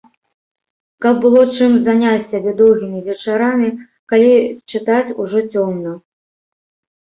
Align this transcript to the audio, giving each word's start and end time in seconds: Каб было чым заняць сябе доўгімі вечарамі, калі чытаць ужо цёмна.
Каб 1.05 1.17
было 1.25 1.41
чым 1.57 1.75
заняць 1.87 2.23
сябе 2.31 2.51
доўгімі 2.61 2.99
вечарамі, 3.09 3.69
калі 4.15 4.31
чытаць 4.71 5.15
ужо 5.27 5.39
цёмна. 5.53 5.93